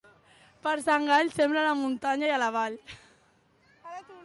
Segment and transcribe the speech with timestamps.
[0.67, 2.81] Per Sant Gall, sembra a la muntanya i a la vall.